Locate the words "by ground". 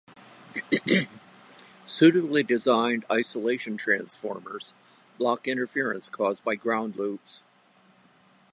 6.43-6.95